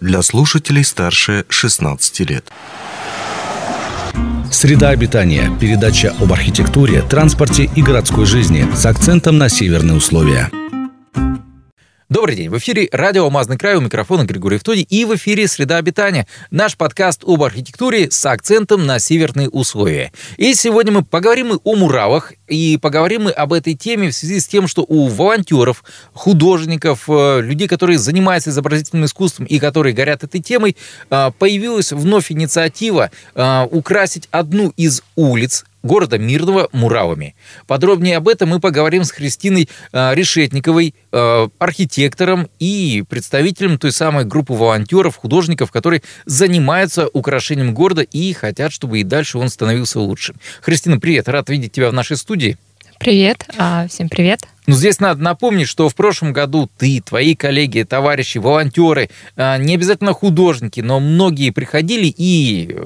[0.00, 2.52] для слушателей старше 16 лет.
[4.50, 5.50] Среда обитания.
[5.58, 10.50] Передача об архитектуре, транспорте и городской жизни с акцентом на северные условия.
[12.08, 12.50] Добрый день.
[12.50, 16.28] В эфире радио «Алмазный край» у микрофона Григорий Втоди и в эфире «Среда обитания».
[16.52, 20.12] Наш подкаст об архитектуре с акцентом на северные условия.
[20.36, 24.46] И сегодня мы поговорим о муравах и поговорим мы об этой теме в связи с
[24.46, 25.82] тем, что у волонтеров,
[26.12, 30.76] художников, э, людей, которые занимаются изобразительным искусством и которые горят этой темой,
[31.10, 37.34] э, появилась вновь инициатива э, украсить одну из улиц города Мирного муравами.
[37.66, 44.24] Подробнее об этом мы поговорим с Христиной э, Решетниковой, э, архитектором и представителем той самой
[44.24, 50.34] группы волонтеров, художников, которые занимаются украшением города и хотят, чтобы и дальше он становился лучше.
[50.60, 52.58] Христина, привет, рад видеть тебя в нашей студии.
[52.98, 54.40] Привет, а, всем привет.
[54.66, 59.74] Ну, здесь надо напомнить, что в прошлом году ты, твои коллеги, товарищи, волонтеры, а, не
[59.74, 62.76] обязательно художники, но многие приходили и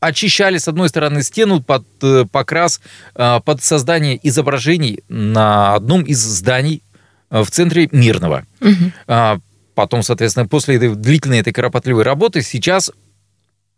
[0.00, 2.80] очищали, с одной стороны, стену под э, покрас,
[3.14, 6.82] э, под создание изображений на одном из зданий
[7.30, 8.44] э, в центре Мирного.
[8.60, 9.40] Угу.
[9.74, 12.90] Потом, соответственно, после этой длительной этой кропотливой работы сейчас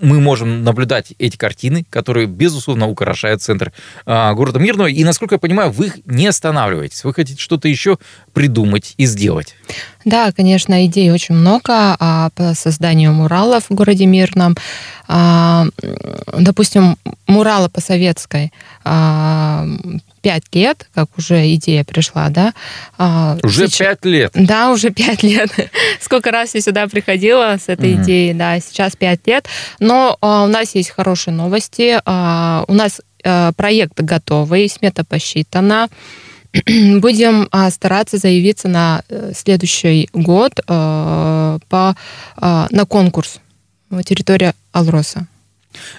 [0.00, 3.72] мы можем наблюдать эти картины, которые, безусловно, украшают центр
[4.06, 4.86] э, города Мирного.
[4.86, 7.02] И, насколько я понимаю, вы их не останавливаетесь.
[7.02, 7.98] Вы хотите что-то еще
[8.32, 9.56] придумать и сделать.
[10.04, 14.56] Да, конечно, идей очень много а, по созданию муралов в городе Мирном.
[15.10, 15.64] А,
[16.38, 18.52] допустим, муралы по советской
[18.84, 19.64] а,
[20.20, 22.52] пять лет, как уже идея пришла, да.
[22.98, 24.32] А, уже пять лет?
[24.34, 25.50] Да, уже пять лет.
[26.00, 28.02] Сколько раз я сюда приходила с этой угу.
[28.02, 29.46] идеей, да, сейчас пять лет.
[29.80, 31.98] Но у нас есть хорошие новости.
[32.04, 35.88] У нас а, проект готовый, смета посчитана.
[36.66, 41.94] Будем стараться заявиться на э, следующий год а, по,
[42.36, 43.40] на конкурс
[44.04, 45.26] территория Алроса.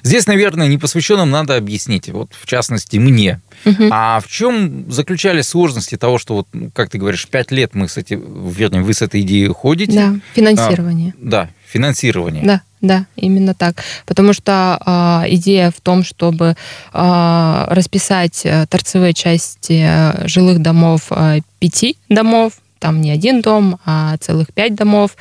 [0.04, 3.40] Здесь, наверное, непосвященным надо объяснить, вот в частности мне.
[3.66, 3.90] Угу.
[3.92, 7.98] А в чем заключались сложности того, что, вот, как ты говоришь, пять лет мы с
[7.98, 9.94] этим, вернее, вы с этой идеей ходите?
[9.94, 11.14] Да, финансирование.
[11.16, 12.44] А, да, финансирование.
[12.44, 13.84] Да, да, именно так.
[14.06, 14.80] Потому что
[15.26, 16.56] э, идея в том, чтобы
[16.94, 23.80] э, расписать э, торцевые части э, жилых домов э, пяти домов, там не один дом,
[23.86, 25.16] а целых пять домов,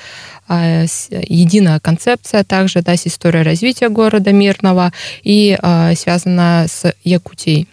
[0.48, 4.92] а, единая концепция также, да, с историей развития города Мирного
[5.22, 7.68] и э, связана с Якутией,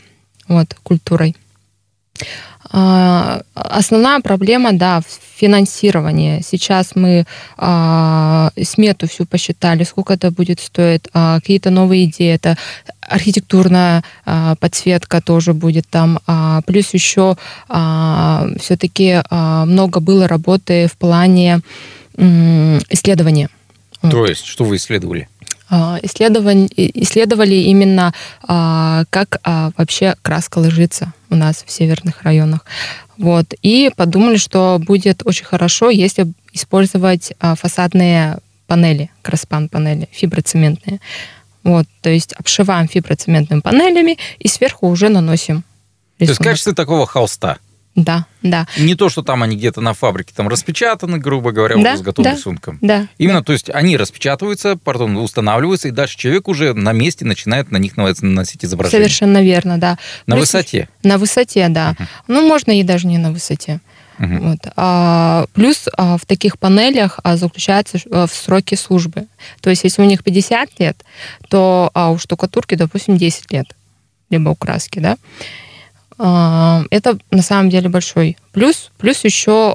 [0.48, 1.36] вот, культурой.
[2.76, 6.42] Э, основная проблема, да, в финансировании.
[6.44, 7.26] Сейчас мы
[7.58, 12.58] э, смету всю посчитали, сколько это будет стоить, э, какие-то новые идеи, это
[13.02, 14.04] архитектурная
[14.60, 16.20] подсветка тоже будет там,
[16.66, 17.38] плюс еще
[17.70, 21.62] все-таки много было работы в плане
[22.18, 23.50] исследования.
[24.02, 25.28] То есть, что вы исследовали?
[25.72, 32.66] Исследовали, исследовали именно, как вообще краска ложится у нас в северных районах.
[33.18, 33.54] Вот.
[33.62, 38.38] И подумали, что будет очень хорошо, если использовать фасадные
[38.68, 41.00] панели, краспан-панели, фиброцементные.
[41.64, 45.64] Вот, то есть обшиваем фиброцементными панелями и сверху уже наносим
[46.20, 46.38] рисунок.
[46.38, 47.58] То есть качество такого холста?
[47.96, 48.68] Да, да.
[48.78, 52.02] Не то, что там они где-то на фабрике там распечатаны, грубо говоря, да, уже с
[52.02, 52.78] готовым да, рисунком.
[52.82, 53.08] Да.
[53.18, 57.78] Именно, то есть они распечатываются, пардон, устанавливаются, и дальше человек уже на месте начинает на
[57.78, 59.08] них наносить изображение.
[59.08, 59.98] Совершенно верно, да.
[60.28, 60.90] На Плюс, высоте?
[61.04, 61.96] На высоте, да.
[61.98, 62.06] Uh-huh.
[62.28, 63.80] Ну, можно и даже не на высоте.
[64.20, 64.40] Uh-huh.
[64.40, 64.60] Вот.
[64.76, 69.28] А, плюс а, в таких панелях а, заключается а, в сроки службы.
[69.62, 70.98] То есть, если у них 50 лет,
[71.50, 73.68] то а, у штукатурки, допустим, 10 лет,
[74.30, 75.18] либо у краски, да.
[76.18, 78.92] Это на самом деле большой плюс.
[78.98, 79.74] Плюс еще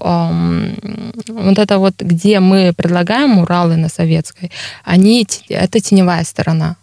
[1.29, 4.51] вот это вот, где мы предлагаем муралы на Советской,
[4.85, 6.77] они, это теневая сторона.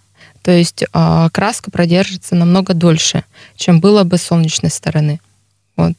[0.43, 3.25] То есть а, краска продержится намного дольше,
[3.57, 5.19] чем было бы с солнечной стороны.
[5.75, 5.97] Вот.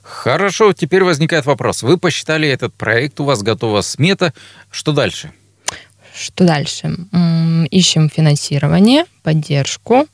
[0.00, 1.82] Хорошо, теперь возникает вопрос.
[1.82, 4.32] Вы посчитали этот проект, у вас готова смета.
[4.70, 5.32] Что дальше?
[6.14, 6.94] Что дальше?
[7.70, 10.06] Ищем финансирование, поддержку.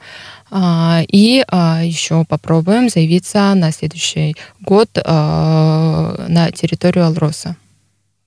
[0.50, 7.56] А, и а, еще попробуем заявиться на следующий год а, на территорию Алроса.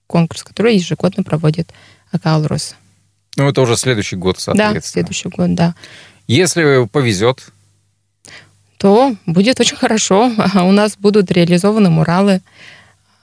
[0.05, 1.73] Конкурс, который ежегодно проводит
[2.11, 2.75] АК Алроса.
[3.37, 4.79] Ну, это уже следующий год, соответственно.
[4.79, 5.73] Да, следующий год, да.
[6.27, 7.51] Если повезет,
[8.77, 10.31] то будет очень хорошо.
[10.55, 12.41] У нас будут реализованы муралы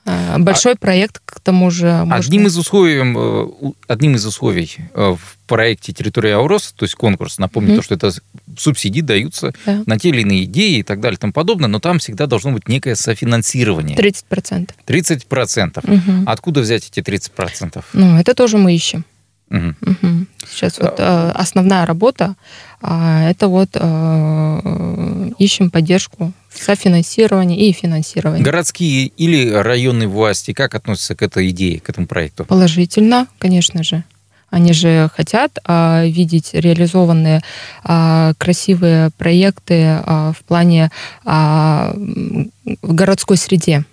[0.06, 1.86] А, Большой проект, к тому же.
[2.04, 6.94] можно- Одним из условий, э, одним из условий э, в проекте «Территория Аурос», то есть
[6.94, 7.76] конкурс, напомню, Мгм.
[7.78, 8.12] то, что это
[8.56, 9.82] субсидии даются Да.
[9.86, 12.52] на те или иные идеи и так далее и тому подобное, но там всегда должно
[12.52, 13.96] быть некое софинансирование.
[13.96, 14.74] 30%.
[14.86, 15.84] 30%.
[15.84, 16.24] Мгм.
[16.26, 17.84] Откуда взять эти 30%?
[17.92, 19.04] Ну, это тоже мы ищем.
[19.50, 19.76] Мгм.
[19.80, 20.28] Мгм.
[20.48, 22.36] Сейчас вот э, основная работа,
[22.80, 28.42] а, это вот э, ищем поддержку в софинансировании и финансировании.
[28.42, 32.44] Городские или районные власти как относятся к этой идее, к этому проекту?
[32.44, 34.04] Положительно, конечно же.
[34.50, 37.40] Они же хотят а, видеть реализованные
[37.84, 40.90] а, красивые проекты а, в плане
[41.24, 43.84] а, в городской среде.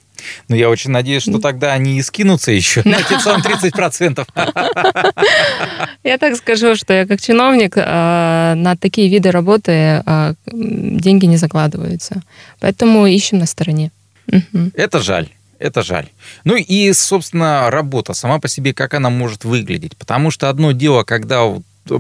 [0.48, 4.28] Ну, я очень надеюсь, что тогда они и скинутся еще на те самые 30%.
[6.04, 11.38] Я так скажу, что я как чиновник а, на такие виды работы а, деньги не
[11.38, 12.22] закладываются.
[12.60, 13.92] Поэтому ищем на стороне.
[14.74, 15.30] Это жаль.
[15.60, 16.08] Это жаль.
[16.44, 19.98] Ну и, собственно, работа сама по себе, как она может выглядеть.
[19.98, 21.46] Потому что одно дело, когда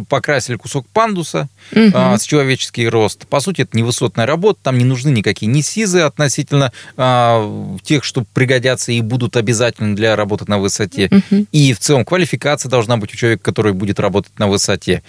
[0.09, 1.91] покрасили кусок пандуса Мгм.
[1.93, 3.27] а, с человеческий рост.
[3.27, 8.23] По сути, это невысотная работа, там не нужны никакие ни СИЗы относительно а, тех, что
[8.33, 11.09] пригодятся и будут обязательны для работы на высоте.
[11.11, 11.47] Мгм.
[11.51, 15.03] И в целом квалификация должна быть у человека, который будет работать на высоте.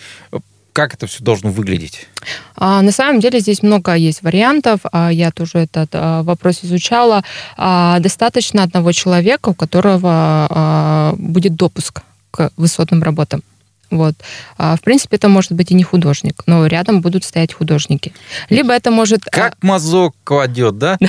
[0.73, 2.07] Как это все должно выглядеть?
[2.55, 4.81] А, на самом деле здесь много есть вариантов.
[4.93, 7.25] А, я тоже этот а, вопрос изучала.
[7.57, 13.43] А, достаточно одного человека, у которого а, будет допуск к высотным работам.
[13.91, 14.15] Вот.
[14.59, 18.13] А, в принципе, это может быть и не художник, но рядом будут стоять художники.
[18.51, 19.27] Либо это может...
[19.29, 20.99] а, Как мазок кладет, да?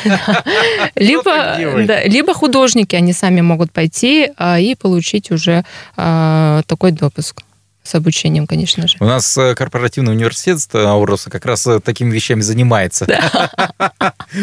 [0.94, 5.64] либо, художники, они сами могут пойти а, и получить уже
[5.96, 7.42] а, такой допуск
[7.82, 8.96] с обучением, конечно же.
[9.00, 13.06] У нас э, корпоративный университет Ауроса как раз э, такими вещами занимается.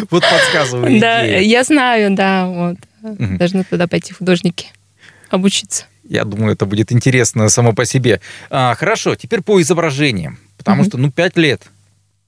[0.09, 2.77] Вот подсказываю Да, я знаю, да, вот.
[3.01, 4.67] Должны туда пойти художники
[5.29, 5.85] обучиться.
[6.09, 8.21] Я думаю, это будет интересно само по себе.
[8.49, 10.39] А, Хорошо, теперь по изображениям.
[10.57, 10.89] Потому Мгм.
[10.89, 11.63] что, ну, пять лет.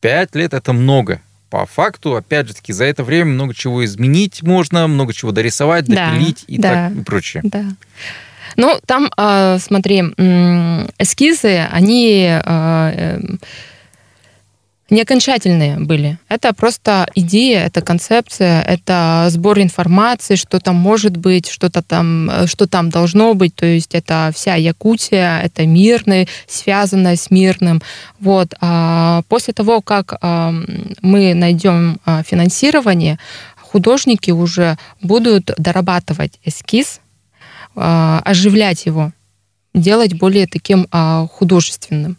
[0.02, 1.22] Пять лет– это много.
[1.50, 5.86] По факту, опять же таки, за это время много чего изменить можно, много чего дорисовать,
[5.86, 6.90] Да, допилить и да.
[6.90, 7.42] так и прочее.
[7.46, 7.66] Да.
[8.56, 10.02] Ну, там, а, смотри,
[10.98, 13.40] эскизы, они а, эм,
[14.90, 16.18] не окончательные были.
[16.30, 22.48] Это просто идея, это концепция, это сбор информации, что там может быть, что-то там, э,
[22.48, 23.56] что там должно быть.
[23.56, 27.82] То есть это вся Якутия, это мирный, связанное с мирным.
[28.20, 28.54] Вот.
[28.62, 30.54] А после того, как а,
[31.02, 33.20] мы найдем а, финансирование,
[33.58, 37.00] художники уже будут дорабатывать эскиз,
[37.76, 39.12] а, оживлять его,
[39.74, 40.88] делать более таким
[41.32, 42.18] художественным.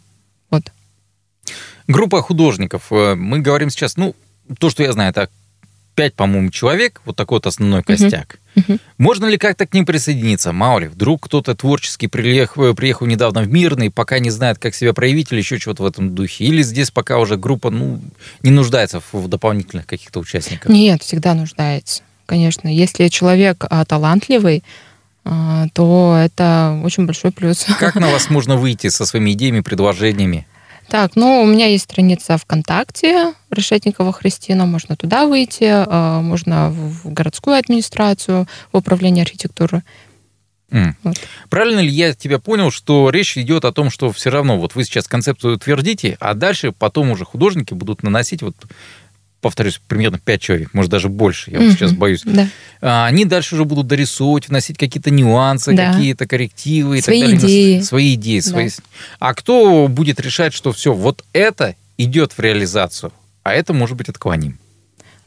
[1.87, 2.87] Группа художников.
[2.91, 4.15] Э, Мы говорим сейчас, ну,
[4.59, 5.29] то, что я знаю, это
[5.95, 8.39] пять, по-моему, человек, вот такой вот основной костяк.
[8.55, 8.79] Мгм.
[8.97, 10.51] Можно ли как-то к ним присоединиться?
[10.51, 14.93] Мало ли, вдруг кто-то творческий приехал, приехал недавно в Мирный, пока не знает, как себя
[14.93, 16.45] проявить или еще чего-то в этом духе.
[16.45, 18.01] Или здесь пока уже группа ну,
[18.41, 20.71] не нуждается в, в дополнительных каких-то участниках.
[20.71, 22.67] Нет, всегда нуждается, конечно.
[22.67, 24.63] Если человек а, талантливый,
[25.23, 27.65] а, то это очень большой плюс.
[27.79, 30.47] Как на вас можно выйти со своими идеями, предложениями?
[30.89, 37.13] Так, ну, у меня есть страница ВКонтакте Решетникова Христина, можно туда выйти, а, можно в
[37.13, 39.83] городскую администрацию, в управление архитектуры.
[40.71, 40.95] М.
[41.03, 41.15] Вот.
[41.49, 44.85] Правильно ли я тебя понял, что речь идет о том, что все равно вот вы
[44.85, 48.55] сейчас концепцию утвердите, а дальше потом уже художники будут наносить, вот
[49.41, 51.73] повторюсь, примерно 5 человек, может даже больше, я вот Мгм.
[51.75, 52.21] сейчас боюсь.
[52.23, 52.47] Да.
[52.81, 55.93] А, Они дальше уже будут дорисовывать, вносить какие-то нюансы, Да.
[55.93, 57.45] какие-то коррективы и Свои так далее.
[57.47, 57.81] идеи.
[57.81, 58.39] Свои идеи.
[58.39, 58.49] Да.
[58.49, 58.69] Свои...
[59.19, 63.11] А кто будет решать, что все, вот это идет в реализацию,
[63.43, 64.57] а это может быть отклоним?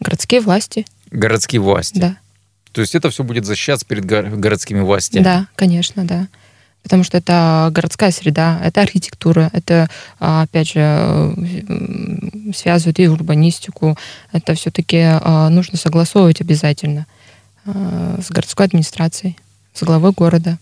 [0.01, 1.99] Городские власти, Городские власти.
[1.99, 2.17] да.
[2.73, 5.23] То есть это все будет защищаться перед го- городскими властями.
[5.23, 6.27] Да, конечно, да.
[6.85, 9.89] Потому что это городская среда, это архитектура, это,
[10.21, 11.35] а, опять же,
[12.55, 13.99] связывает и урбанистику.
[14.31, 15.19] Это все-таки
[15.51, 17.07] нужно согласовывать обязательно
[17.67, 19.37] а, с городской администрацией,
[19.73, 20.59] с главой города,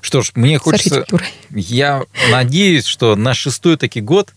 [0.00, 1.06] Что ж, мне хочется...
[1.50, 4.32] Я надеюсь, что на шестой таки год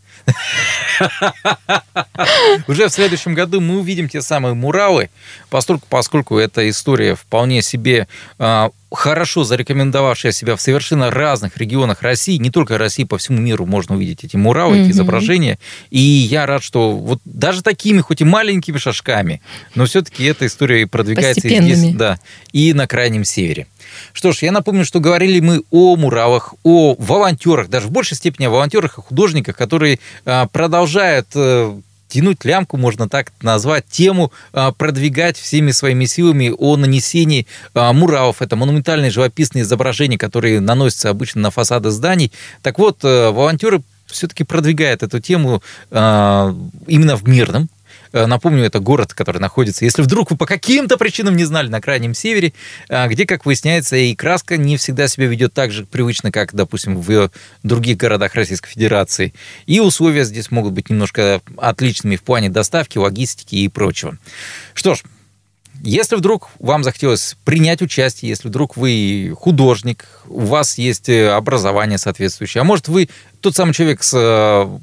[2.67, 5.09] уже в следующем году мы увидим те самые муралы,
[5.49, 8.07] поскольку, поскольку эта история вполне себе
[8.39, 13.65] а, хорошо зарекомендовавшая себя в совершенно разных регионах России, не только России, по всему миру
[13.65, 14.91] можно увидеть эти муралы, эти Мгм.
[14.91, 15.59] изображения.
[15.89, 19.41] И я рад, что вот даже такими, хоть и маленькими шажками,
[19.75, 22.19] но все-таки эта история и продвигается и здесь, да,
[22.51, 23.67] и на крайнем севере.
[24.13, 28.45] Что ж, я напомню, что говорили мы о муралах, о волонтерах, даже в большей степени
[28.45, 34.71] о волонтерах и художниках, которые а, продолжают э, тянуть лямку, можно так назвать, тему а,
[34.71, 38.41] продвигать всеми своими силами о нанесении а, муралов.
[38.41, 42.31] Это монументальные живописные изображения, которые наносятся обычно на фасады зданий.
[42.61, 46.55] Так вот, э, волонтеры все-таки продвигают эту тему а,
[46.87, 47.74] именно в мирном Э,
[48.13, 52.13] напомню, это город, который находится, если вдруг вы по каким-то причинам не знали, на крайнем
[52.13, 52.53] севере,
[52.89, 56.99] э, где, как выясняется, и краска не всегда себя ведет так же привычно, как, допустим,
[56.99, 57.31] в
[57.63, 59.33] других городах Российской Федерации.
[59.65, 64.17] И условия здесь могут быть немножко отличными в плане доставки, логистики и прочего.
[64.73, 65.03] Что ж,
[65.81, 71.97] если вдруг вам захотелось принять участие, если вдруг вы художник, у вас есть э, образование
[71.97, 73.09] соответствующее, а может вы
[73.41, 74.79] тот самый человек с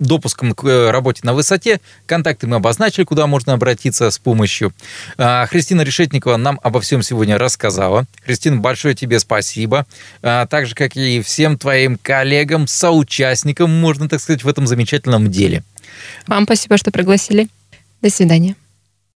[0.00, 1.80] допуском к э, работе на высоте.
[2.06, 4.72] Контакты мы обозначили, куда можно обратиться с помощью.
[5.16, 8.06] А, Христина Решетникова нам обо всем сегодня рассказала.
[8.24, 9.86] Христина, большое тебе спасибо.
[10.22, 15.30] А, так же, как и всем твоим коллегам, соучастникам, можно так сказать, в этом замечательном
[15.30, 15.62] деле.
[16.26, 17.48] Вам спасибо, что пригласили.
[18.02, 18.56] До свидания.